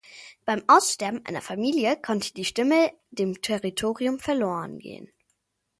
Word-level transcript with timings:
Beim 0.45 0.63
Aussterben 0.67 1.23
einer 1.27 1.43
Familie 1.43 1.95
konnte 1.95 2.33
die 2.33 2.43
Stimme 2.43 2.89
dem 3.11 3.39
Territorium 3.43 4.17
verloren 4.17 4.79
gehen. 4.79 5.11